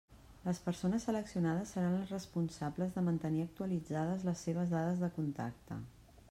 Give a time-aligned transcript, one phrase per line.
[0.43, 5.79] Les persones seleccionades seran les responsables de mantenir actualitzades les seves dades de contacte.